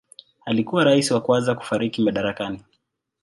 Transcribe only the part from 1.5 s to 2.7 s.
kufariki madarakani.